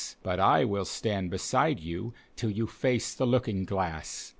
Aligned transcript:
But 0.23 0.39
I 0.39 0.65
will 0.65 0.85
stand 0.85 1.29
beside 1.29 1.79
you 1.79 2.11
till 2.35 2.49
you 2.49 2.65
face 2.65 3.13
the 3.13 3.27
looking 3.27 3.65
glass. 3.65 4.29